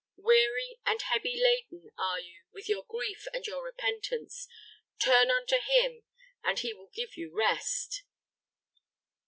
Weary 0.17 0.79
and 0.83 0.99
heavy 0.99 1.39
laden 1.39 1.91
are 1.95 2.19
you 2.19 2.45
with 2.51 2.67
your 2.67 2.83
grief 2.87 3.27
and 3.35 3.45
your 3.45 3.63
repentance; 3.63 4.47
turn 4.99 5.29
unto 5.29 5.57
him, 5.59 6.01
and 6.43 6.57
he 6.57 6.73
will 6.73 6.89
give 6.91 7.15
you 7.17 7.31
rest!" 7.31 8.01